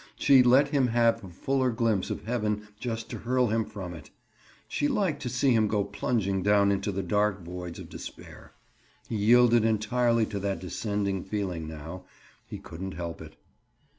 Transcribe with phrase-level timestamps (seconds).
[0.17, 4.09] She let him have a fuller glimpse of heaven just to hurl him from it.
[4.67, 8.53] She liked to see him go plunging down into the dark voids of despair.
[9.07, 12.05] He yielded entirely to that descending feeling now;
[12.47, 13.35] he couldn't help it.